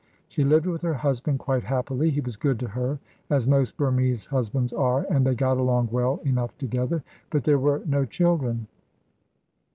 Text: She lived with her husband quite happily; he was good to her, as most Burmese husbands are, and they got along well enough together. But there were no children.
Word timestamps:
She 0.29 0.43
lived 0.43 0.65
with 0.65 0.81
her 0.81 0.95
husband 0.95 1.37
quite 1.37 1.61
happily; 1.63 2.09
he 2.09 2.21
was 2.21 2.35
good 2.35 2.59
to 2.61 2.67
her, 2.69 2.97
as 3.29 3.45
most 3.47 3.77
Burmese 3.77 4.25
husbands 4.25 4.73
are, 4.73 5.05
and 5.11 5.27
they 5.27 5.35
got 5.35 5.57
along 5.59 5.89
well 5.91 6.19
enough 6.25 6.57
together. 6.57 7.03
But 7.29 7.43
there 7.43 7.59
were 7.59 7.83
no 7.85 8.05
children. 8.05 8.65